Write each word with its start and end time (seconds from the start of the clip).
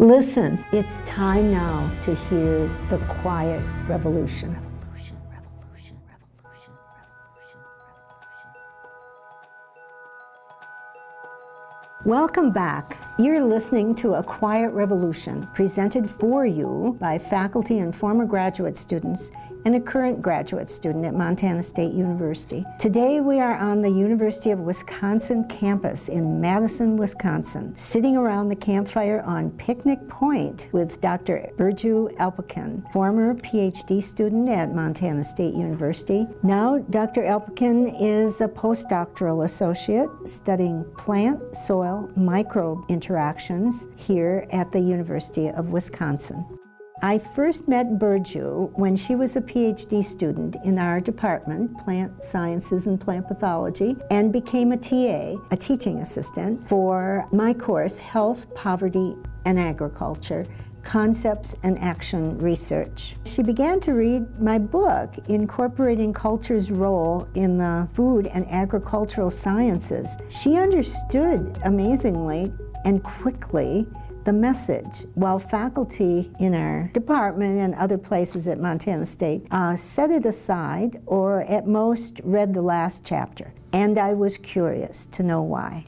Listen, 0.00 0.64
it's 0.70 0.94
time 1.06 1.50
now 1.50 1.90
to 2.02 2.14
hear 2.14 2.68
the 2.88 2.98
quiet 3.20 3.60
revolution. 3.88 4.54
Revolution, 4.54 5.16
revolution, 5.28 5.96
revolution, 6.06 6.72
revolution. 6.94 7.58
Welcome 12.04 12.52
back. 12.52 12.96
You're 13.20 13.42
listening 13.42 13.96
to 13.96 14.14
A 14.14 14.22
Quiet 14.22 14.70
Revolution, 14.70 15.48
presented 15.52 16.08
for 16.08 16.46
you 16.46 16.96
by 17.00 17.18
faculty 17.18 17.80
and 17.80 17.92
former 17.92 18.24
graduate 18.24 18.76
students 18.76 19.32
and 19.64 19.74
a 19.74 19.80
current 19.80 20.22
graduate 20.22 20.70
student 20.70 21.04
at 21.04 21.14
Montana 21.14 21.62
State 21.62 21.92
University. 21.92 22.64
Today 22.78 23.20
we 23.20 23.40
are 23.40 23.56
on 23.56 23.82
the 23.82 23.90
University 23.90 24.50
of 24.50 24.60
Wisconsin 24.60 25.44
campus 25.48 26.08
in 26.08 26.40
Madison, 26.40 26.96
Wisconsin, 26.96 27.76
sitting 27.76 28.16
around 28.16 28.48
the 28.48 28.56
campfire 28.56 29.20
on 29.26 29.50
Picnic 29.52 30.06
Point 30.08 30.68
with 30.72 31.00
Dr. 31.00 31.50
Burcu 31.56 32.14
Alptekin, 32.18 32.90
former 32.92 33.34
PhD 33.34 34.02
student 34.02 34.48
at 34.48 34.74
Montana 34.74 35.24
State 35.24 35.54
University. 35.54 36.26
Now 36.42 36.78
Dr. 36.90 37.22
Alptekin 37.22 37.96
is 38.00 38.40
a 38.40 38.48
postdoctoral 38.48 39.44
associate 39.44 40.08
studying 40.24 40.84
plant 40.96 41.56
soil 41.56 42.10
microbe 42.16 42.84
interactions 43.08 43.86
here 43.96 44.46
at 44.52 44.70
the 44.70 44.78
University 44.78 45.48
of 45.48 45.70
Wisconsin. 45.70 46.44
I 47.00 47.18
first 47.18 47.66
met 47.68 47.98
Burcu 47.98 48.70
when 48.76 48.96
she 48.96 49.14
was 49.14 49.34
a 49.34 49.40
PhD 49.40 50.04
student 50.04 50.56
in 50.62 50.78
our 50.78 51.00
department, 51.00 51.78
Plant 51.78 52.22
Sciences 52.22 52.86
and 52.86 53.00
Plant 53.00 53.26
Pathology, 53.26 53.96
and 54.10 54.30
became 54.30 54.72
a 54.72 54.76
TA, 54.76 55.40
a 55.50 55.56
teaching 55.56 56.00
assistant, 56.00 56.68
for 56.68 57.26
my 57.32 57.54
course, 57.54 57.98
Health, 57.98 58.52
Poverty, 58.54 59.16
and 59.46 59.58
Agriculture 59.58 60.44
Concepts 60.88 61.54
and 61.64 61.78
Action 61.80 62.38
Research. 62.38 63.14
She 63.24 63.42
began 63.42 63.78
to 63.80 63.92
read 63.92 64.40
my 64.40 64.58
book, 64.58 65.14
Incorporating 65.28 66.14
Culture's 66.14 66.70
Role 66.70 67.28
in 67.34 67.58
the 67.58 67.86
Food 67.92 68.26
and 68.28 68.50
Agricultural 68.50 69.30
Sciences. 69.30 70.16
She 70.28 70.56
understood 70.56 71.58
amazingly 71.64 72.54
and 72.84 73.02
quickly 73.02 73.86
the 74.24 74.32
message, 74.32 75.06
while 75.14 75.38
faculty 75.38 76.30
in 76.38 76.54
our 76.54 76.90
department 76.92 77.60
and 77.60 77.74
other 77.76 77.96
places 77.96 78.46
at 78.46 78.60
Montana 78.60 79.06
State 79.06 79.46
uh, 79.50 79.74
set 79.74 80.10
it 80.10 80.26
aside 80.26 81.00
or 81.06 81.42
at 81.42 81.66
most 81.66 82.20
read 82.24 82.52
the 82.52 82.60
last 82.60 83.04
chapter. 83.04 83.54
And 83.72 83.96
I 83.96 84.12
was 84.12 84.36
curious 84.38 85.06
to 85.08 85.22
know 85.22 85.40
why. 85.40 85.86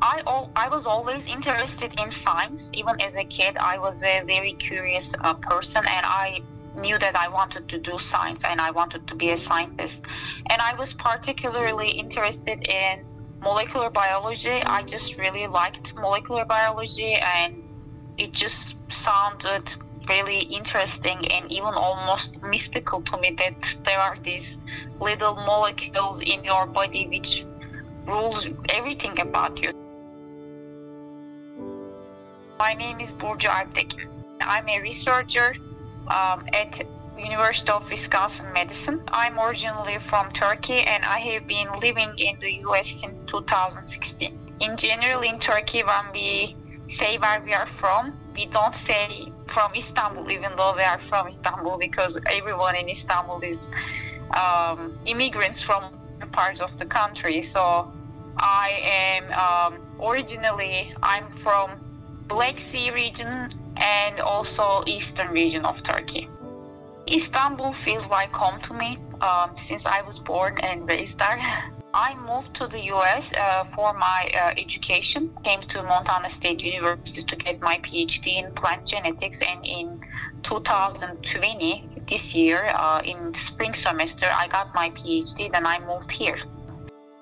I, 0.00 0.22
al- 0.26 0.50
I 0.56 0.68
was 0.68 0.86
always 0.86 1.26
interested 1.26 1.98
in 1.98 2.10
science. 2.10 2.70
Even 2.72 3.00
as 3.00 3.16
a 3.16 3.24
kid, 3.24 3.56
I 3.58 3.78
was 3.78 4.02
a 4.02 4.22
very 4.24 4.52
curious 4.54 5.14
uh, 5.20 5.34
person 5.34 5.84
and 5.86 6.06
I 6.06 6.40
knew 6.76 6.98
that 6.98 7.16
I 7.16 7.28
wanted 7.28 7.68
to 7.68 7.78
do 7.78 7.98
science 7.98 8.44
and 8.44 8.60
I 8.60 8.70
wanted 8.70 9.06
to 9.08 9.14
be 9.14 9.30
a 9.30 9.36
scientist. 9.36 10.04
And 10.50 10.60
I 10.60 10.74
was 10.74 10.94
particularly 10.94 11.88
interested 11.88 12.66
in 12.68 13.04
molecular 13.40 13.90
biology. 13.90 14.62
I 14.62 14.82
just 14.82 15.18
really 15.18 15.46
liked 15.46 15.94
molecular 15.94 16.44
biology 16.44 17.14
and 17.14 17.62
it 18.18 18.32
just 18.32 18.76
sounded 18.88 19.74
really 20.08 20.38
interesting 20.38 21.26
and 21.32 21.50
even 21.50 21.74
almost 21.74 22.40
mystical 22.42 23.02
to 23.02 23.16
me 23.18 23.34
that 23.38 23.76
there 23.84 23.98
are 23.98 24.16
these 24.22 24.56
little 25.00 25.34
molecules 25.34 26.20
in 26.20 26.44
your 26.44 26.66
body 26.66 27.08
which 27.08 27.44
rules 28.06 28.48
everything 28.68 29.18
about 29.18 29.60
you. 29.60 29.72
My 32.58 32.72
name 32.72 33.00
is 33.00 33.12
Burcu 33.12 33.48
Alptekin. 33.48 34.08
I'm 34.40 34.68
a 34.68 34.80
researcher 34.80 35.54
um, 36.08 36.46
at 36.52 36.80
University 37.18 37.70
of 37.70 37.88
Wisconsin 37.90 38.52
Madison. 38.52 39.02
I'm 39.08 39.38
originally 39.38 39.98
from 39.98 40.30
Turkey 40.32 40.80
and 40.80 41.04
I 41.04 41.18
have 41.18 41.46
been 41.46 41.68
living 41.80 42.12
in 42.18 42.38
the 42.40 42.52
US 42.66 42.88
since 42.88 43.24
2016. 43.24 44.56
In 44.60 44.76
general, 44.76 45.22
in 45.22 45.38
Turkey, 45.38 45.82
when 45.82 46.12
we 46.12 46.56
say 46.88 47.18
where 47.18 47.40
we 47.42 47.52
are 47.52 47.66
from, 47.66 48.18
we 48.34 48.46
don't 48.46 48.74
say 48.74 49.32
from 49.48 49.72
Istanbul, 49.74 50.30
even 50.30 50.54
though 50.56 50.74
we 50.76 50.82
are 50.82 51.00
from 51.00 51.28
Istanbul, 51.28 51.78
because 51.78 52.18
everyone 52.30 52.76
in 52.76 52.88
Istanbul 52.88 53.40
is 53.40 53.60
um, 54.36 54.98
immigrants 55.06 55.62
from 55.62 55.98
parts 56.32 56.60
of 56.60 56.78
the 56.78 56.86
country. 56.86 57.42
So 57.42 57.92
I 58.38 58.80
am 58.84 59.32
um, 59.32 59.80
originally 60.00 60.94
I'm 61.02 61.30
from 61.30 61.85
Black 62.28 62.58
Sea 62.58 62.90
region 62.90 63.50
and 63.76 64.20
also 64.20 64.82
eastern 64.86 65.28
region 65.28 65.64
of 65.64 65.82
Turkey. 65.82 66.28
Istanbul 67.08 67.72
feels 67.72 68.08
like 68.08 68.32
home 68.32 68.60
to 68.62 68.74
me 68.74 68.98
um, 69.20 69.56
since 69.56 69.86
I 69.86 70.02
was 70.02 70.18
born 70.18 70.58
and 70.58 70.88
raised 70.88 71.18
there. 71.18 71.40
I 71.94 72.14
moved 72.14 72.52
to 72.56 72.66
the 72.66 72.80
US 72.92 73.32
uh, 73.32 73.64
for 73.74 73.94
my 73.94 74.30
uh, 74.34 74.52
education, 74.58 75.30
came 75.44 75.60
to 75.62 75.82
Montana 75.82 76.28
State 76.28 76.62
University 76.62 77.22
to 77.22 77.36
get 77.36 77.60
my 77.60 77.78
PhD 77.78 78.44
in 78.44 78.52
plant 78.52 78.84
genetics, 78.84 79.40
and 79.40 79.64
in 79.64 80.00
2020, 80.42 81.88
this 82.06 82.34
year, 82.34 82.70
uh, 82.74 83.00
in 83.02 83.32
spring 83.32 83.72
semester, 83.72 84.26
I 84.30 84.46
got 84.48 84.74
my 84.74 84.90
PhD, 84.90 85.50
then 85.50 85.66
I 85.66 85.78
moved 85.78 86.10
here. 86.10 86.36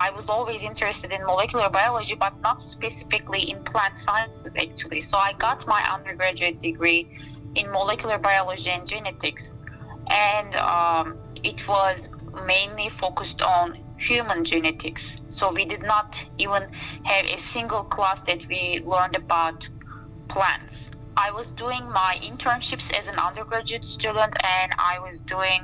I 0.05 0.11
was 0.11 0.29
always 0.29 0.63
interested 0.65 1.13
in 1.13 1.25
molecular 1.25 1.71
biology, 1.71 2.15
but 2.15 2.39
not 2.43 2.61
specifically 2.61 3.51
in 3.51 3.65
plant 3.65 3.99
sciences 3.99 4.53
actually. 4.55 5.01
So 5.01 5.17
I 5.17 5.33
got 5.33 5.67
my 5.67 5.83
undergraduate 5.91 6.61
degree 6.61 7.09
in 7.55 7.71
molecular 7.71 8.19
biology 8.19 8.69
and 8.69 8.87
genetics, 8.87 9.57
and 10.09 10.55
um, 10.57 11.17
it 11.43 11.67
was 11.67 12.11
mainly 12.47 12.91
focused 12.91 13.41
on 13.41 13.79
human 13.97 14.45
genetics. 14.45 15.17
So 15.31 15.51
we 15.51 15.65
did 15.65 15.83
not 15.83 16.23
even 16.37 16.65
have 17.05 17.25
a 17.25 17.39
single 17.39 17.85
class 17.85 18.21
that 18.29 18.47
we 18.47 18.83
learned 18.85 19.17
about 19.17 19.67
plants. 20.29 20.91
I 21.17 21.31
was 21.31 21.49
doing 21.49 21.89
my 21.89 22.19
internships 22.23 22.93
as 22.93 23.09
an 23.09 23.19
undergraduate 23.19 23.87
student, 23.87 24.37
and 24.45 24.73
I 24.79 24.99
was 24.99 25.23
doing 25.23 25.63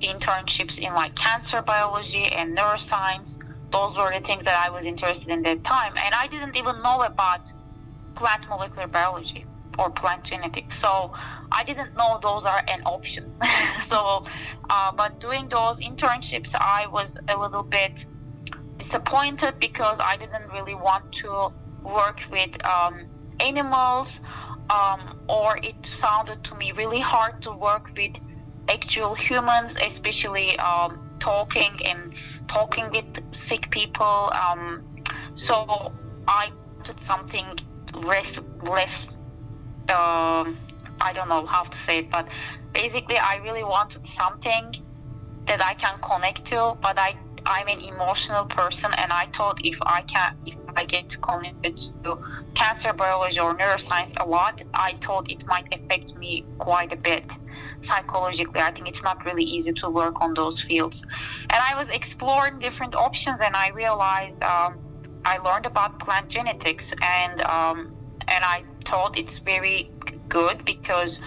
internships 0.00 0.78
in 0.78 0.94
like 0.94 1.14
cancer 1.16 1.60
biology 1.60 2.24
and 2.28 2.56
neuroscience 2.56 3.36
those 3.70 3.96
were 3.96 4.12
the 4.12 4.24
things 4.24 4.44
that 4.44 4.56
I 4.56 4.70
was 4.70 4.86
interested 4.86 5.28
in 5.28 5.42
that 5.42 5.64
time. 5.64 5.94
And 6.04 6.14
I 6.14 6.26
didn't 6.28 6.56
even 6.56 6.82
know 6.82 7.02
about 7.02 7.52
plant 8.14 8.48
molecular 8.48 8.86
biology 8.86 9.44
or 9.78 9.90
plant 9.90 10.24
genetics. 10.24 10.78
So 10.78 11.12
I 11.52 11.64
didn't 11.64 11.96
know 11.96 12.18
those 12.22 12.44
are 12.44 12.62
an 12.68 12.82
option. 12.84 13.32
so, 13.88 14.24
uh, 14.70 14.92
but 14.92 15.20
doing 15.20 15.48
those 15.48 15.78
internships, 15.80 16.54
I 16.54 16.86
was 16.90 17.18
a 17.28 17.36
little 17.36 17.62
bit 17.62 18.04
disappointed 18.78 19.58
because 19.60 19.98
I 20.00 20.16
didn't 20.16 20.48
really 20.52 20.74
want 20.74 21.12
to 21.14 21.52
work 21.82 22.20
with 22.30 22.64
um, 22.66 23.06
animals, 23.40 24.20
um, 24.70 25.18
or 25.28 25.58
it 25.62 25.86
sounded 25.86 26.42
to 26.44 26.54
me 26.56 26.72
really 26.72 27.00
hard 27.00 27.42
to 27.42 27.52
work 27.52 27.90
with 27.96 28.16
actual 28.68 29.14
humans, 29.14 29.76
especially 29.80 30.58
um, 30.58 31.08
talking 31.18 31.80
and 31.84 32.14
talking 32.48 32.90
with 32.90 33.06
sick 33.32 33.70
people. 33.70 34.32
Um, 34.32 34.84
so 35.34 35.92
I 36.26 36.50
wanted 36.76 37.00
something 37.00 37.46
less, 37.94 38.38
less. 38.62 39.06
Uh, 39.88 40.52
I 41.00 41.12
don't 41.12 41.28
know 41.28 41.46
how 41.46 41.62
to 41.62 41.78
say 41.78 41.98
it, 42.00 42.10
but 42.10 42.28
basically, 42.72 43.16
I 43.16 43.36
really 43.36 43.64
wanted 43.64 44.06
something 44.06 44.74
that 45.46 45.64
I 45.64 45.74
can 45.74 45.98
connect 46.00 46.46
to. 46.46 46.76
But 46.80 46.98
I, 46.98 47.16
I'm 47.46 47.68
an 47.68 47.80
emotional 47.80 48.46
person, 48.46 48.92
and 48.96 49.12
I 49.12 49.26
thought 49.32 49.60
if 49.64 49.78
I 49.82 50.02
can, 50.02 50.36
if 50.44 50.56
I 50.76 50.84
get 50.84 51.16
connected 51.22 51.78
to 52.04 52.18
cancer 52.54 52.92
biology 52.92 53.40
or 53.40 53.56
neuroscience 53.56 54.12
a 54.20 54.26
lot, 54.26 54.62
I 54.74 54.96
thought 55.00 55.30
it 55.30 55.46
might 55.46 55.72
affect 55.72 56.16
me 56.16 56.44
quite 56.58 56.92
a 56.92 56.96
bit 56.96 57.24
psychologically. 57.82 58.60
I 58.60 58.70
think 58.72 58.88
it's 58.88 59.02
not 59.02 59.24
really 59.24 59.44
easy 59.44 59.72
to 59.72 59.90
work 59.90 60.20
on 60.20 60.34
those 60.34 60.60
fields. 60.60 61.02
And 61.50 61.60
I 61.62 61.76
was 61.76 61.88
exploring 61.90 62.58
different 62.58 62.94
options, 62.94 63.40
and 63.40 63.54
I 63.54 63.70
realized 63.70 64.42
um, 64.42 64.78
I 65.24 65.38
learned 65.38 65.66
about 65.66 65.98
plant 66.00 66.28
genetics, 66.28 66.92
and 67.02 67.40
um, 67.42 67.94
and 68.28 68.44
I 68.44 68.64
thought 68.84 69.18
it's 69.18 69.38
very 69.38 69.90
good 70.28 70.64
because 70.64 71.20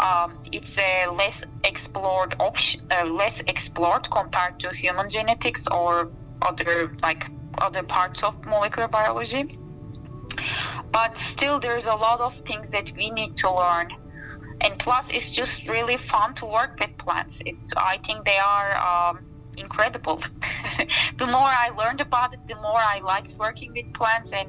um, 0.00 0.38
it's 0.52 0.76
a 0.78 1.06
less 1.10 1.42
explored 1.64 2.34
option, 2.40 2.82
uh, 2.90 3.04
less 3.04 3.40
explored 3.46 4.10
compared 4.10 4.58
to 4.60 4.70
human 4.70 5.08
genetics 5.08 5.66
or 5.68 6.10
other 6.42 6.96
like 7.02 7.26
other 7.58 7.82
parts 7.82 8.22
of 8.22 8.44
molecular 8.46 8.88
biology. 8.88 9.58
But 10.92 11.18
still, 11.18 11.60
there's 11.60 11.86
a 11.86 11.94
lot 11.94 12.20
of 12.20 12.34
things 12.40 12.70
that 12.70 12.92
we 12.96 13.10
need 13.10 13.36
to 13.38 13.52
learn 13.52 13.88
and 14.60 14.78
plus 14.78 15.06
it's 15.10 15.30
just 15.30 15.66
really 15.68 15.96
fun 15.96 16.34
to 16.34 16.46
work 16.46 16.78
with 16.80 16.96
plants. 16.98 17.40
It's 17.46 17.72
i 17.76 17.98
think 18.04 18.24
they 18.24 18.38
are 18.38 18.70
um, 18.90 19.24
incredible. 19.56 20.22
The 21.18 21.26
more 21.26 21.52
I 21.64 21.68
learned 21.76 22.00
about 22.00 22.32
it, 22.32 22.40
the 22.48 22.54
more 22.56 22.82
I 22.94 23.00
liked 23.00 23.34
working 23.38 23.72
with 23.74 23.92
plants. 23.92 24.32
And 24.32 24.48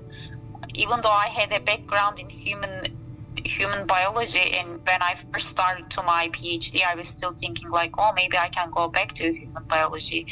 even 0.76 1.02
though 1.02 1.18
I 1.26 1.28
had 1.28 1.52
a 1.52 1.60
background 1.60 2.20
in 2.20 2.30
human 2.30 2.98
human 3.46 3.88
biology 3.88 4.52
and 4.52 4.70
when 4.86 5.02
i 5.02 5.16
first 5.32 5.48
started 5.48 5.90
to 5.90 6.04
my 6.04 6.28
phd 6.30 6.84
i 6.84 6.94
was 6.96 7.08
still 7.08 7.34
thinking 7.34 7.70
like 7.70 7.92
oh 7.98 8.12
maybe 8.14 8.38
i 8.38 8.50
can 8.50 8.70
go 8.72 8.90
back 8.90 9.14
to 9.14 9.32
human 9.32 9.64
biology. 9.64 10.28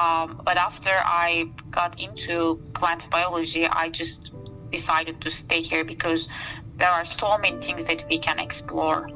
Um, 0.00 0.40
but 0.44 0.56
after 0.56 0.90
i 0.90 1.50
got 1.72 1.98
into 2.00 2.60
plant 2.74 3.10
biology 3.10 3.66
i 3.66 3.88
just 3.88 4.30
decided 4.70 5.20
to 5.22 5.30
stay 5.30 5.60
here 5.60 5.84
because 5.84 6.28
there 6.80 6.88
are 6.88 7.04
so 7.04 7.36
many 7.36 7.60
things 7.60 7.84
that 7.84 8.04
we 8.08 8.18
can 8.18 8.38
explore. 8.38 9.06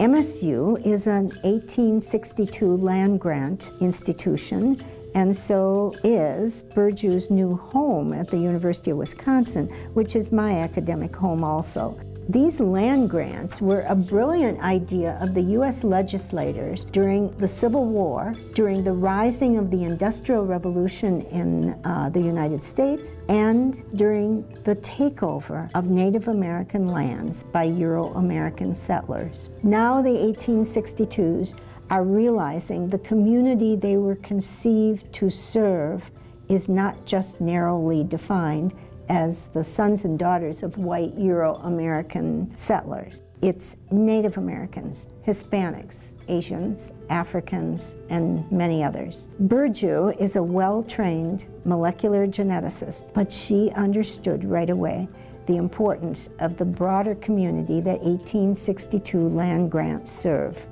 MSU 0.00 0.84
is 0.84 1.06
an 1.06 1.26
1862 1.44 2.66
land 2.66 3.20
grant 3.20 3.70
institution, 3.80 4.82
and 5.14 5.34
so 5.34 5.94
is 6.04 6.62
Burcu's 6.74 7.30
new 7.30 7.56
home 7.56 8.12
at 8.12 8.30
the 8.30 8.38
University 8.38 8.90
of 8.90 8.96
Wisconsin, 8.96 9.68
which 9.94 10.16
is 10.16 10.32
my 10.32 10.60
academic 10.60 11.14
home 11.14 11.44
also. 11.44 11.98
These 12.28 12.60
land 12.60 13.10
grants 13.10 13.60
were 13.60 13.80
a 13.88 13.96
brilliant 13.96 14.60
idea 14.60 15.18
of 15.20 15.34
the 15.34 15.42
U.S. 15.58 15.82
legislators 15.82 16.84
during 16.84 17.36
the 17.38 17.48
Civil 17.48 17.84
War, 17.84 18.36
during 18.54 18.84
the 18.84 18.92
rising 18.92 19.58
of 19.58 19.70
the 19.70 19.82
Industrial 19.82 20.46
Revolution 20.46 21.22
in 21.22 21.70
uh, 21.84 22.10
the 22.10 22.20
United 22.20 22.62
States, 22.62 23.16
and 23.28 23.82
during 23.96 24.42
the 24.62 24.76
takeover 24.76 25.68
of 25.74 25.86
Native 25.86 26.28
American 26.28 26.88
lands 26.88 27.42
by 27.42 27.64
Euro 27.64 28.06
American 28.12 28.72
settlers. 28.72 29.50
Now, 29.64 30.00
the 30.00 30.10
1862s 30.10 31.54
are 31.92 32.04
realizing 32.04 32.88
the 32.88 32.98
community 33.00 33.76
they 33.76 33.98
were 33.98 34.16
conceived 34.16 35.12
to 35.12 35.28
serve 35.28 36.10
is 36.48 36.66
not 36.66 37.04
just 37.04 37.38
narrowly 37.38 38.02
defined 38.02 38.72
as 39.10 39.48
the 39.48 39.62
sons 39.62 40.06
and 40.06 40.18
daughters 40.18 40.62
of 40.62 40.78
white 40.78 41.12
Euro 41.18 41.56
American 41.56 42.50
settlers. 42.56 43.22
It's 43.42 43.76
Native 43.90 44.38
Americans, 44.38 45.08
Hispanics, 45.26 46.14
Asians, 46.28 46.94
Africans, 47.10 47.98
and 48.08 48.50
many 48.50 48.82
others. 48.82 49.28
Burcu 49.42 50.18
is 50.18 50.36
a 50.36 50.42
well 50.42 50.82
trained 50.82 51.44
molecular 51.66 52.26
geneticist, 52.26 53.12
but 53.12 53.30
she 53.30 53.70
understood 53.72 54.46
right 54.46 54.70
away 54.70 55.08
the 55.44 55.58
importance 55.58 56.30
of 56.38 56.56
the 56.56 56.64
broader 56.64 57.16
community 57.16 57.82
that 57.82 58.00
1862 58.00 59.28
land 59.28 59.70
grants 59.70 60.10
serve. 60.10 60.66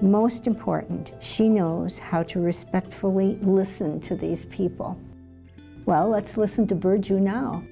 Most 0.00 0.46
important, 0.46 1.12
she 1.20 1.48
knows 1.48 1.98
how 1.98 2.22
to 2.24 2.40
respectfully 2.40 3.38
listen 3.42 4.00
to 4.00 4.16
these 4.16 4.46
people. 4.46 4.98
Well, 5.86 6.08
let's 6.08 6.36
listen 6.36 6.66
to 6.68 6.74
Burcu 6.74 7.20
now. 7.20 7.62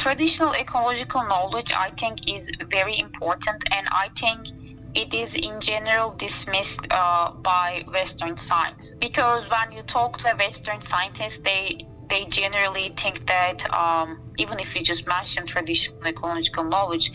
traditional 0.00 0.54
ecological 0.54 1.22
knowledge 1.26 1.72
i 1.76 1.90
think 2.00 2.16
is 2.26 2.50
very 2.70 2.98
important 2.98 3.62
and 3.76 3.86
i 3.92 4.08
think 4.18 4.40
it 4.94 5.12
is 5.12 5.34
in 5.34 5.60
general 5.60 6.12
dismissed 6.14 6.86
uh, 6.90 7.30
by 7.50 7.84
western 7.92 8.36
science 8.38 8.94
because 8.98 9.42
when 9.50 9.70
you 9.70 9.82
talk 9.82 10.18
to 10.18 10.32
a 10.32 10.36
western 10.36 10.80
scientist 10.80 11.44
they 11.44 11.86
they 12.08 12.24
generally 12.24 12.92
think 12.96 13.24
that 13.26 13.58
um, 13.72 14.18
even 14.38 14.58
if 14.58 14.74
you 14.74 14.82
just 14.82 15.06
mention 15.06 15.46
traditional 15.46 16.04
ecological 16.06 16.64
knowledge 16.64 17.12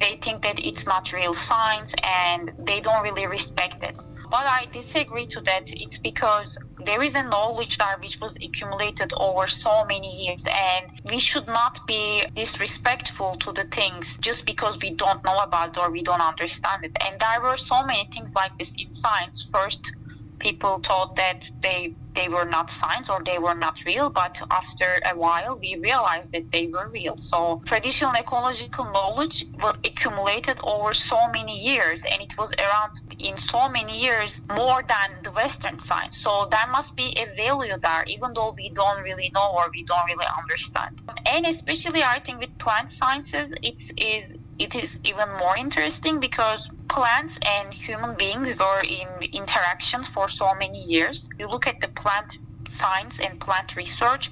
they 0.00 0.18
think 0.22 0.42
that 0.42 0.58
it's 0.58 0.86
not 0.86 1.12
real 1.12 1.34
science 1.34 1.94
and 2.02 2.52
they 2.66 2.80
don't 2.80 3.02
really 3.02 3.26
respect 3.26 3.82
it 3.82 4.00
but 4.30 4.44
I 4.46 4.66
disagree 4.72 5.26
to 5.28 5.40
that. 5.42 5.64
It's 5.68 5.98
because 5.98 6.58
there 6.84 7.02
is 7.02 7.14
a 7.14 7.22
knowledge 7.22 7.78
there 7.78 7.96
which 8.00 8.20
was 8.20 8.36
accumulated 8.36 9.12
over 9.16 9.46
so 9.46 9.84
many 9.84 10.24
years, 10.24 10.44
and 10.46 10.86
we 11.04 11.18
should 11.18 11.46
not 11.46 11.86
be 11.86 12.24
disrespectful 12.34 13.36
to 13.36 13.52
the 13.52 13.64
things 13.72 14.16
just 14.20 14.44
because 14.46 14.78
we 14.82 14.94
don't 14.94 15.24
know 15.24 15.38
about 15.38 15.78
or 15.78 15.90
we 15.90 16.02
don't 16.02 16.20
understand 16.20 16.84
it. 16.84 16.96
And 17.04 17.20
there 17.20 17.40
were 17.40 17.56
so 17.56 17.84
many 17.84 18.08
things 18.12 18.30
like 18.34 18.52
this 18.58 18.72
in 18.76 18.92
science. 18.92 19.48
First, 19.52 19.92
people 20.38 20.80
thought 20.80 21.16
that 21.16 21.40
they 21.62 21.94
they 22.16 22.28
were 22.28 22.44
not 22.44 22.70
signs 22.70 23.08
or 23.08 23.22
they 23.24 23.38
were 23.38 23.54
not 23.54 23.76
real 23.84 24.10
but 24.10 24.34
after 24.50 24.88
a 25.12 25.16
while 25.16 25.58
we 25.60 25.76
realized 25.82 26.30
that 26.32 26.50
they 26.50 26.66
were 26.66 26.88
real. 26.90 27.16
So 27.16 27.62
traditional 27.66 28.14
ecological 28.14 28.86
knowledge 28.92 29.44
was 29.62 29.76
accumulated 29.84 30.58
over 30.64 30.92
so 30.94 31.18
many 31.32 31.56
years 31.58 32.02
and 32.10 32.20
it 32.22 32.34
was 32.38 32.50
around 32.58 32.92
in 33.18 33.36
so 33.36 33.68
many 33.68 34.00
years 34.00 34.40
more 34.50 34.82
than 34.88 35.08
the 35.22 35.30
western 35.32 35.78
science 35.78 36.18
so 36.18 36.48
there 36.50 36.68
must 36.70 36.96
be 36.96 37.16
a 37.18 37.26
value 37.36 37.76
there 37.82 38.04
even 38.06 38.32
though 38.34 38.54
we 38.56 38.70
don't 38.74 39.02
really 39.02 39.30
know 39.34 39.48
or 39.54 39.64
we 39.74 39.84
don't 39.84 40.06
really 40.06 40.26
understand. 40.40 41.02
And 41.26 41.46
especially 41.46 42.02
i 42.02 42.18
think 42.24 42.40
with 42.40 42.56
plant 42.58 42.90
sciences 42.90 43.54
it 43.62 43.80
is 43.96 44.34
it 44.58 44.74
is 44.74 44.98
even 45.04 45.28
more 45.38 45.56
interesting 45.56 46.20
because 46.20 46.68
plants 46.88 47.38
and 47.44 47.72
human 47.74 48.16
beings 48.16 48.54
were 48.58 48.80
in 48.80 49.22
interaction 49.32 50.02
for 50.04 50.28
so 50.28 50.54
many 50.58 50.82
years. 50.84 51.28
You 51.38 51.48
look 51.48 51.66
at 51.66 51.80
the 51.80 51.88
plant 51.88 52.38
science 52.68 53.20
and 53.20 53.38
plant 53.40 53.76
research, 53.76 54.30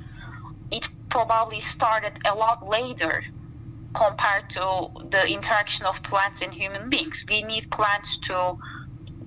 it 0.70 0.88
probably 1.10 1.60
started 1.60 2.18
a 2.24 2.34
lot 2.34 2.66
later 2.66 3.22
compared 3.94 4.50
to 4.50 4.88
the 5.10 5.26
interaction 5.28 5.86
of 5.86 6.02
plants 6.02 6.42
and 6.42 6.52
human 6.52 6.90
beings. 6.90 7.24
We 7.28 7.42
need 7.42 7.70
plants 7.70 8.18
to 8.24 8.56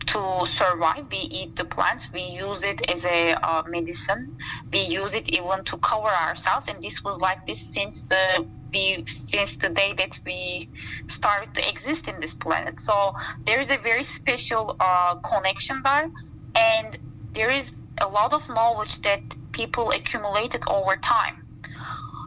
to 0.07 0.45
survive. 0.45 1.05
We 1.11 1.17
eat 1.17 1.55
the 1.55 1.65
plants. 1.65 2.07
We 2.13 2.21
use 2.21 2.63
it 2.63 2.89
as 2.89 3.03
a 3.05 3.33
uh, 3.43 3.63
medicine. 3.67 4.33
We 4.71 4.81
use 4.81 5.13
it 5.15 5.29
even 5.29 5.63
to 5.65 5.77
cover 5.77 6.09
ourselves. 6.09 6.67
And 6.67 6.83
this 6.83 7.03
was 7.03 7.17
like 7.17 7.39
this 7.47 7.61
since 7.73 8.05
the 8.05 8.47
we 8.73 9.03
since 9.07 9.57
the 9.57 9.69
day 9.69 9.93
that 9.97 10.19
we 10.25 10.69
started 11.07 11.53
to 11.55 11.69
exist 11.69 12.07
in 12.07 12.19
this 12.19 12.33
planet. 12.35 12.79
So 12.79 13.13
there 13.45 13.61
is 13.61 13.69
a 13.69 13.77
very 13.77 14.03
special 14.03 14.75
uh, 14.79 15.15
connection 15.29 15.81
there, 15.83 16.07
and 16.55 16.97
there 17.33 17.51
is 17.51 17.71
a 18.01 18.07
lot 18.07 18.33
of 18.33 18.47
knowledge 18.49 19.01
that 19.01 19.21
people 19.53 19.91
accumulated 19.91 20.61
over 20.67 20.95
time. 20.97 21.35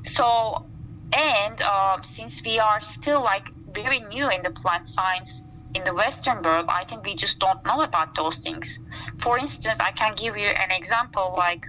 So, 0.04 0.66
and 1.12 1.60
uh, 1.60 1.98
since 2.02 2.42
we 2.44 2.58
are 2.58 2.80
still 2.80 3.22
like 3.22 3.44
very 3.74 4.00
new 4.00 4.30
in 4.30 4.42
the 4.42 4.50
plant 4.50 4.86
science 4.86 5.42
in 5.74 5.84
the 5.84 5.94
Western 5.94 6.42
world, 6.42 6.66
I 6.68 6.84
think 6.88 7.04
we 7.04 7.14
just 7.14 7.38
don't 7.38 7.58
know 7.66 7.82
about 7.82 8.14
those 8.16 8.38
things. 8.38 8.78
For 9.18 9.38
instance, 9.38 9.78
I 9.80 9.92
can 9.92 10.14
give 10.14 10.36
you 10.36 10.48
an 10.48 10.70
example 10.70 11.34
like 11.36 11.62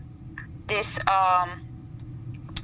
this. 0.68 0.98
Um, 1.08 1.50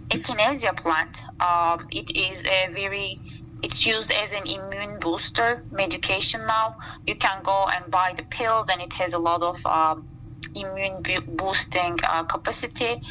echinacea 0.10 0.76
plant. 0.76 1.22
Um, 1.42 1.88
it 1.92 2.16
is 2.16 2.44
a 2.44 2.72
very 2.74 3.20
it's 3.64 3.86
used 3.86 4.12
as 4.12 4.32
an 4.34 4.46
immune 4.46 5.00
booster 5.00 5.64
medication 5.72 6.46
now. 6.46 6.76
You 7.08 7.16
can 7.16 7.42
go 7.44 7.68
and 7.74 7.90
buy 7.92 8.14
the 8.16 8.24
pills, 8.24 8.70
and 8.70 8.82
it 8.82 8.94
has 8.94 9.14
a 9.14 9.18
lot 9.18 9.42
of 9.42 9.66
um, 9.66 10.08
immune 10.54 11.04
boosting 11.36 11.98
uh, 12.04 12.24
capacity. 12.24 13.02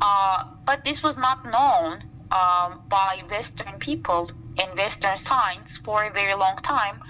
Uh, 0.00 0.44
but 0.66 0.84
this 0.84 1.02
was 1.02 1.16
not 1.16 1.44
known 1.44 2.02
um, 2.30 2.82
by 2.88 3.22
Western 3.30 3.78
people 3.78 4.30
and 4.58 4.76
Western 4.76 5.16
science 5.16 5.78
for 5.78 6.04
a 6.04 6.10
very 6.10 6.34
long 6.34 6.56
time. 6.62 7.00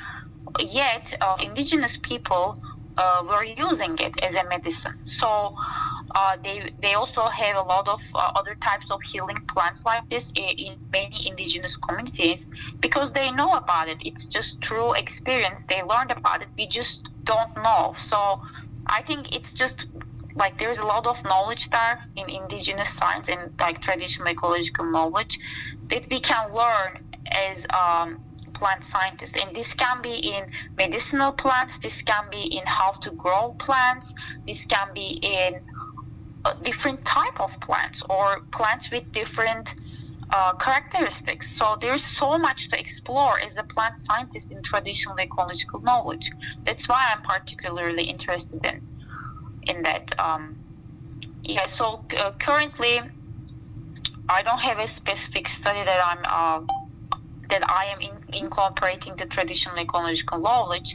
Yet, 0.61 1.15
uh, 1.21 1.37
indigenous 1.41 1.99
people 1.99 2.63
uh, 2.97 3.23
were 3.29 3.45
using 3.45 3.99
it 3.99 4.19
as 4.23 4.35
a 4.35 4.49
medicine. 4.49 5.05
So, 5.05 5.55
uh, 6.15 6.37
they 6.43 6.73
they 6.83 6.95
also 6.95 7.23
have 7.23 7.57
a 7.57 7.63
lot 7.63 7.89
of 7.89 8.01
uh, 8.15 8.31
other 8.35 8.55
types 8.61 8.91
of 8.91 9.01
healing 9.03 9.39
plants 9.49 9.85
like 9.85 10.09
this 10.11 10.33
in, 10.35 10.77
many 10.93 11.29
indigenous 11.29 11.77
communities 11.77 12.49
because 12.81 13.13
they 13.13 13.31
know 13.31 13.53
about 13.55 13.89
it. 13.89 13.99
It's 14.01 14.27
just 14.27 14.65
through 14.65 14.95
experience 14.95 15.65
they 15.69 15.83
learned 15.83 16.11
about 16.11 16.43
it. 16.43 16.49
We 16.57 16.67
just 16.67 17.09
don't 17.25 17.55
know. 17.57 17.95
So 17.99 18.41
I 18.87 19.03
think 19.03 19.35
it's 19.35 19.53
just 19.53 19.87
like 20.35 20.59
there's 20.59 20.79
a 20.79 20.85
lot 20.85 21.07
of 21.07 21.23
knowledge 21.25 21.69
there 21.71 21.99
in 22.17 22.31
indigenous 22.31 22.91
science 22.91 23.29
and 23.29 23.51
like 23.61 23.81
traditional 23.81 24.29
ecological 24.29 24.91
knowledge 24.91 25.39
that 25.91 26.07
we 26.11 26.21
can 26.21 26.55
learn 26.55 27.03
as 27.33 27.67
um, 27.75 28.19
plant 28.55 28.85
scientists 28.85 29.37
and 29.41 29.55
this 29.55 29.75
can 29.75 30.01
be 30.03 30.17
in 30.17 30.45
medicinal 30.77 31.33
plants 31.33 31.79
this 31.79 32.03
can 32.03 32.25
be 32.31 32.43
in 32.57 32.63
how 32.67 32.93
to 32.93 33.11
grow 33.13 33.55
plants 33.59 34.15
this 34.47 34.65
can 34.65 34.89
be 34.95 35.19
in 35.23 35.61
different 36.63 37.05
type 37.05 37.41
of 37.41 37.59
plants 37.61 38.03
or 38.09 38.41
plants 38.53 38.91
with 38.91 39.11
different 39.13 39.75
uh, 40.31 40.53
characteristics. 40.55 41.51
So 41.51 41.77
there's 41.81 42.05
so 42.05 42.39
much 42.39 42.69
to 42.71 42.79
explore 42.79 43.41
as 43.41 43.57
a 43.57 43.63
plant 43.63 44.01
scientist 44.01 44.51
in 44.51 44.63
traditional 44.63 45.19
ecological 45.19 45.81
knowledge. 45.81 46.31
That's 46.65 46.89
why 46.89 47.13
I'm 47.13 47.23
particularly 47.23 48.05
interested 48.05 48.65
in 48.65 48.83
in 49.63 49.83
that. 49.83 50.19
Um, 50.19 50.57
yeah. 51.43 51.67
So 51.67 52.05
uh, 52.17 52.33
currently, 52.39 53.01
I 54.29 54.43
don't 54.43 54.61
have 54.61 54.79
a 54.79 54.87
specific 54.87 55.49
study 55.49 55.85
that 55.85 56.01
I'm 56.05 56.23
uh, 56.25 56.61
that 57.51 57.63
I 57.71 57.87
am 57.87 58.01
in, 58.01 58.35
incorporating 58.35 59.17
the 59.17 59.27
traditional 59.27 59.79
ecological 59.79 60.39
knowledge. 60.41 60.93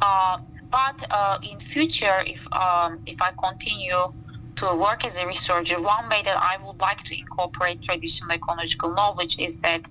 Uh, 0.00 0.38
but 0.70 1.06
uh, 1.10 1.38
in 1.42 1.60
future, 1.60 2.22
if 2.26 2.40
um, 2.52 3.00
if 3.06 3.20
I 3.20 3.30
continue 3.32 4.12
to 4.56 4.74
work 4.76 5.04
as 5.04 5.16
a 5.16 5.26
researcher, 5.26 5.80
one 5.80 6.08
way 6.08 6.22
that 6.24 6.36
I 6.36 6.58
would 6.64 6.80
like 6.80 7.02
to 7.04 7.18
incorporate 7.18 7.82
traditional 7.82 8.32
ecological 8.32 8.94
knowledge 8.94 9.36
is 9.38 9.58
that 9.58 9.82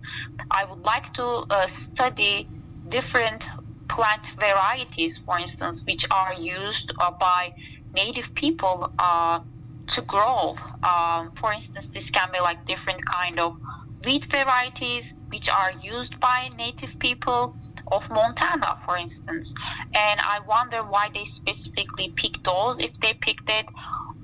I 0.51 0.65
would 0.65 0.79
like 0.79 1.13
to 1.13 1.25
uh, 1.25 1.67
study 1.67 2.47
different 2.89 3.47
plant 3.89 4.25
varieties, 4.39 5.17
for 5.17 5.37
instance, 5.39 5.83
which 5.85 6.05
are 6.09 6.33
used 6.33 6.91
uh, 6.99 7.11
by 7.19 7.51
native 7.93 8.33
people 8.35 8.91
uh, 8.99 9.39
to 9.87 10.01
grow. 10.01 10.55
Um, 10.83 11.31
for 11.35 11.53
instance, 11.53 11.87
this 11.87 12.09
can 12.09 12.29
be 12.31 12.39
like 12.39 12.65
different 12.65 13.05
kind 13.05 13.39
of 13.39 13.55
wheat 14.05 14.25
varieties 14.25 15.13
which 15.29 15.49
are 15.49 15.71
used 15.81 16.19
by 16.19 16.49
native 16.57 16.97
people 16.99 17.55
of 17.91 18.09
Montana, 18.09 18.77
for 18.85 18.97
instance. 18.97 19.53
And 19.93 20.19
I 20.21 20.39
wonder 20.47 20.83
why 20.83 21.09
they 21.13 21.25
specifically 21.25 22.13
picked 22.15 22.43
those, 22.43 22.79
if 22.79 22.99
they 22.99 23.13
picked 23.13 23.49
it, 23.49 23.65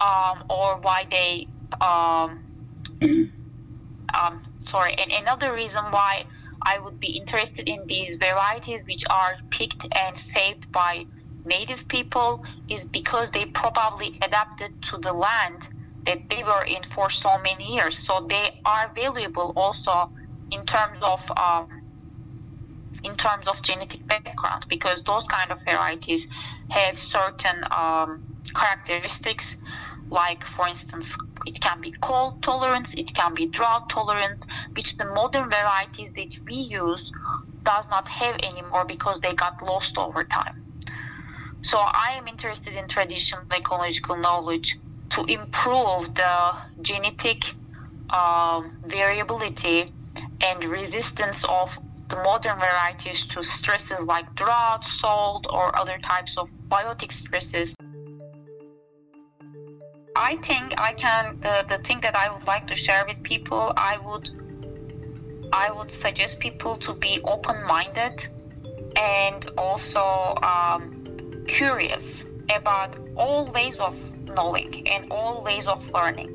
um, 0.01 0.43
or 0.49 0.79
why 0.81 1.05
they. 1.09 1.47
Um, 1.81 2.45
um, 4.13 4.43
sorry, 4.67 4.93
and 4.93 5.11
another 5.11 5.53
reason 5.53 5.83
why 5.91 6.25
I 6.61 6.79
would 6.79 6.99
be 6.99 7.17
interested 7.17 7.69
in 7.69 7.85
these 7.87 8.17
varieties 8.17 8.85
which 8.85 9.03
are 9.09 9.37
picked 9.49 9.87
and 9.95 10.17
saved 10.17 10.71
by 10.71 11.05
native 11.45 11.87
people 11.87 12.43
is 12.67 12.83
because 12.85 13.31
they 13.31 13.45
probably 13.45 14.19
adapted 14.21 14.81
to 14.83 14.97
the 14.97 15.13
land 15.13 15.69
that 16.05 16.29
they 16.29 16.43
were 16.43 16.63
in 16.65 16.83
for 16.95 17.09
so 17.09 17.37
many 17.43 17.75
years. 17.75 17.97
So 17.97 18.25
they 18.27 18.59
are 18.65 18.91
valuable 18.95 19.53
also 19.55 20.11
in 20.51 20.65
terms 20.65 20.97
of 21.01 21.31
um, 21.37 21.81
in 23.03 23.15
terms 23.15 23.47
of 23.47 23.61
genetic 23.61 24.05
background 24.07 24.65
because 24.69 25.03
those 25.03 25.27
kind 25.27 25.51
of 25.51 25.63
varieties 25.63 26.27
have 26.69 26.97
certain 26.97 27.63
um, 27.71 28.23
characteristics 28.53 29.55
like 30.09 30.43
for 30.43 30.67
instance 30.67 31.15
it 31.45 31.59
can 31.61 31.79
be 31.81 31.93
cold 32.01 32.41
tolerance 32.41 32.93
it 32.97 33.13
can 33.13 33.33
be 33.33 33.47
drought 33.47 33.89
tolerance 33.89 34.41
which 34.75 34.97
the 34.97 35.05
modern 35.05 35.49
varieties 35.49 36.11
that 36.15 36.31
we 36.47 36.55
use 36.55 37.11
does 37.63 37.85
not 37.89 38.07
have 38.07 38.35
anymore 38.43 38.85
because 38.87 39.19
they 39.21 39.33
got 39.35 39.61
lost 39.61 39.97
over 39.97 40.23
time 40.23 40.53
so 41.61 41.77
i 41.77 42.13
am 42.17 42.27
interested 42.27 42.73
in 42.73 42.87
traditional 42.87 43.43
ecological 43.55 44.17
knowledge 44.17 44.77
to 45.09 45.23
improve 45.25 46.13
the 46.15 46.53
genetic 46.81 47.55
um, 48.11 48.71
variability 48.85 49.91
and 50.41 50.63
resistance 50.63 51.43
of 51.43 51.77
the 52.09 52.15
modern 52.17 52.57
varieties 52.57 53.25
to 53.25 53.43
stresses 53.43 54.01
like 54.05 54.25
drought, 54.35 54.83
salt, 54.83 55.45
or 55.53 55.77
other 55.79 55.97
types 56.01 56.37
of 56.37 56.49
biotic 56.71 57.11
stresses. 57.11 57.75
I 60.21 60.35
think 60.43 60.73
I 60.77 60.91
can 60.93 61.39
the, 61.39 61.65
the 61.69 61.77
thing 61.83 62.01
that 62.01 62.13
I 62.13 62.29
would 62.29 62.45
like 62.45 62.67
to 62.67 62.75
share 62.75 63.05
with 63.07 63.23
people, 63.23 63.71
I 63.77 63.97
would 64.05 64.29
I 65.53 65.71
would 65.71 65.89
suggest 65.89 66.39
people 66.39 66.75
to 66.77 66.93
be 66.93 67.21
open-minded 67.23 68.27
and 68.97 69.49
also 69.57 70.35
um, 70.43 71.45
curious 71.47 72.25
about 72.53 72.97
all 73.15 73.49
ways 73.51 73.77
of 73.77 73.95
knowing 74.27 74.85
and 74.87 75.09
all 75.09 75.41
ways 75.41 75.67
of 75.67 75.89
learning. 75.91 76.29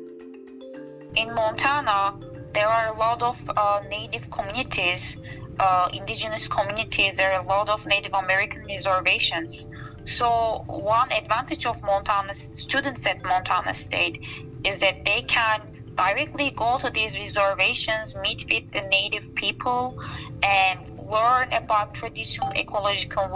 In 1.15 1.33
Montana, 1.35 2.19
there 2.55 2.67
are 2.67 2.93
a 2.93 2.97
lot 2.97 3.21
of 3.21 3.37
uh, 3.55 3.81
native 3.87 4.29
communities 4.31 5.17
uh, 5.59 5.89
indigenous 5.93 6.47
communities, 6.47 7.15
there 7.17 7.31
are 7.31 7.41
a 7.41 7.45
lot 7.45 7.69
of 7.69 7.85
Native 7.85 8.13
American 8.13 8.65
reservations. 8.65 9.67
So 10.05 10.63
one 10.67 11.11
advantage 11.11 11.65
of 11.65 11.81
Montana 11.81 12.33
students 12.33 13.05
at 13.05 13.23
Montana 13.23 13.73
State 13.73 14.23
is 14.63 14.79
that 14.79 15.03
they 15.03 15.23
can 15.23 15.61
directly 15.95 16.51
go 16.51 16.77
to 16.79 16.89
these 16.89 17.15
reservations, 17.15 18.15
meet 18.17 18.45
with 18.51 18.71
the 18.71 18.81
native 18.81 19.33
people, 19.35 19.97
and 20.43 20.79
learn 20.99 21.51
about 21.53 21.93
traditional 21.93 22.51
ecological 22.55 23.27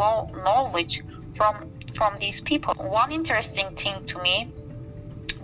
knowledge 0.44 1.04
from 1.36 1.70
from 1.96 2.18
these 2.20 2.40
people. 2.42 2.74
One 2.76 3.12
interesting 3.12 3.76
thing 3.76 4.06
to 4.06 4.22
me 4.22 4.52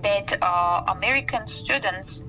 that 0.04 0.38
uh, 0.42 0.84
American 0.88 1.48
students 1.48 2.24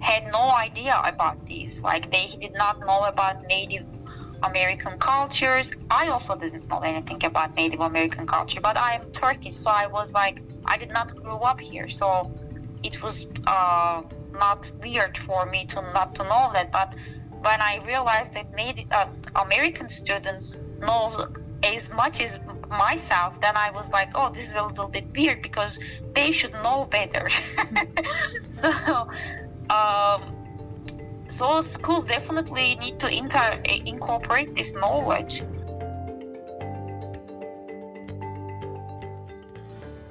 had 0.00 0.26
no 0.32 0.50
idea 0.50 1.00
about 1.04 1.46
these. 1.46 1.80
Like 1.80 2.10
they 2.10 2.26
did 2.26 2.54
not 2.54 2.80
know 2.80 3.04
about 3.04 3.44
Native 3.46 3.86
American 4.42 4.98
cultures. 4.98 5.70
I 5.90 6.08
also 6.08 6.34
didn't 6.36 6.68
know 6.68 6.80
anything 6.80 7.24
about 7.24 7.54
Native 7.54 7.80
American 7.80 8.26
culture, 8.26 8.60
but 8.60 8.76
I 8.76 8.94
am 8.94 9.10
Turkish, 9.12 9.56
so 9.56 9.70
I 9.70 9.86
was 9.86 10.12
like, 10.12 10.42
I 10.64 10.76
did 10.78 10.90
not 10.90 11.14
grow 11.16 11.38
up 11.38 11.60
here, 11.60 11.88
so 11.88 12.32
it 12.82 13.02
was 13.02 13.26
uh, 13.46 14.02
not 14.32 14.70
weird 14.80 15.16
for 15.18 15.46
me 15.46 15.66
to 15.66 15.82
not 15.92 16.14
to 16.16 16.24
know 16.24 16.50
that. 16.52 16.72
But 16.72 16.94
when 17.40 17.60
I 17.60 17.80
realized 17.84 18.34
that 18.34 18.52
Native 18.54 18.86
uh, 18.90 19.06
American 19.36 19.88
students 19.88 20.58
know 20.80 21.26
as 21.62 21.88
much 21.90 22.20
as 22.20 22.38
myself, 22.68 23.40
then 23.40 23.56
I 23.56 23.70
was 23.70 23.88
like, 23.90 24.10
oh, 24.14 24.30
this 24.32 24.48
is 24.48 24.54
a 24.54 24.64
little 24.64 24.88
bit 24.88 25.06
weird 25.16 25.42
because 25.42 25.78
they 26.14 26.32
should 26.32 26.52
know 26.54 26.86
better. 26.90 27.28
so 28.48 28.70
um, 29.70 30.41
so 31.32 31.60
schools 31.62 32.06
definitely 32.06 32.76
need 32.76 33.00
to 33.00 33.08
inter- 33.08 33.60
incorporate 33.64 34.54
this 34.54 34.74
knowledge. 34.74 35.42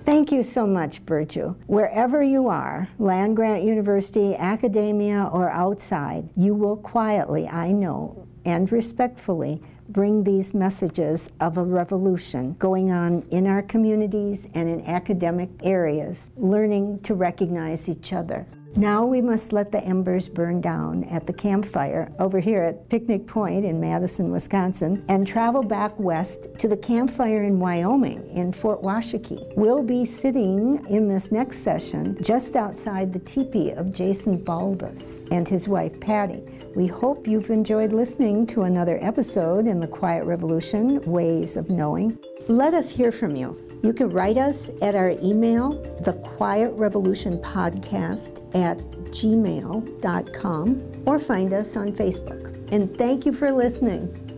Thank 0.03 0.31
you 0.31 0.43
so 0.43 0.65
much, 0.65 1.05
Burcu. 1.05 1.55
Wherever 1.67 2.23
you 2.23 2.49
are, 2.49 2.89
land 2.99 3.35
grant 3.35 3.63
university, 3.63 4.35
academia, 4.35 5.29
or 5.31 5.49
outside, 5.51 6.27
you 6.35 6.55
will 6.55 6.75
quietly, 6.75 7.47
I 7.47 7.71
know, 7.71 8.27
and 8.43 8.69
respectfully 8.71 9.61
bring 9.89 10.23
these 10.23 10.53
messages 10.53 11.29
of 11.39 11.57
a 11.57 11.63
revolution 11.63 12.53
going 12.59 12.91
on 12.91 13.21
in 13.31 13.45
our 13.45 13.61
communities 13.61 14.47
and 14.53 14.67
in 14.67 14.81
academic 14.85 15.49
areas, 15.63 16.31
learning 16.35 16.99
to 17.01 17.13
recognize 17.13 17.87
each 17.87 18.11
other. 18.11 18.45
Now 18.75 19.05
we 19.05 19.19
must 19.19 19.51
let 19.51 19.71
the 19.71 19.83
embers 19.83 20.29
burn 20.29 20.61
down 20.61 21.03
at 21.05 21.27
the 21.27 21.33
campfire 21.33 22.09
over 22.19 22.39
here 22.39 22.63
at 22.63 22.87
Picnic 22.87 23.27
Point 23.27 23.65
in 23.65 23.81
Madison, 23.81 24.31
Wisconsin, 24.31 25.03
and 25.09 25.27
travel 25.27 25.61
back 25.61 25.99
west 25.99 26.47
to 26.59 26.69
the 26.69 26.77
campfire 26.77 27.43
in 27.43 27.59
Wyoming 27.59 28.25
in 28.29 28.53
Fort 28.53 28.81
Washakie. 28.81 29.53
We'll 29.57 29.83
be 29.83 30.05
sitting 30.05 30.83
in 30.89 31.09
this 31.09 31.33
next 31.33 31.59
session 31.59 32.17
just 32.23 32.55
outside 32.55 33.11
the 33.11 33.19
teepee 33.19 33.71
of 33.71 33.91
Jason 33.93 34.37
Baldes 34.37 35.23
and 35.31 35.47
his 35.47 35.67
wife 35.67 35.99
Patty. 35.99 36.41
We 36.73 36.87
hope 36.87 37.27
you've 37.27 37.49
enjoyed 37.49 37.91
listening 37.91 38.47
to 38.47 38.61
another 38.61 38.99
episode 39.01 39.67
in 39.67 39.81
the 39.81 39.87
Quiet 39.87 40.23
Revolution 40.23 41.01
Ways 41.01 41.57
of 41.57 41.69
Knowing. 41.69 42.17
Let 42.47 42.73
us 42.73 42.89
hear 42.89 43.11
from 43.11 43.35
you. 43.35 43.70
You 43.83 43.93
can 43.93 44.09
write 44.09 44.37
us 44.37 44.69
at 44.81 44.93
our 44.93 45.09
email, 45.23 45.81
the 46.01 46.13
Quiet 46.13 46.71
Revolution 46.73 47.39
Podcast 47.39 48.37
at 48.55 48.77
gmail.com, 49.11 50.91
or 51.05 51.19
find 51.19 51.53
us 51.53 51.75
on 51.75 51.91
Facebook. 51.91 52.71
And 52.71 52.95
thank 52.97 53.25
you 53.25 53.33
for 53.33 53.51
listening. 53.51 54.30